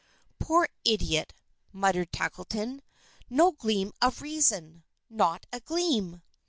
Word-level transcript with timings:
"Poor 0.39 0.67
idiot!" 0.83 1.31
muttered 1.71 2.11
Tackleton. 2.11 2.81
"No 3.29 3.51
gleam 3.51 3.91
of 4.01 4.23
reason! 4.23 4.81
Not 5.11 5.45
a 5.53 5.59
gleam!" 5.59 6.23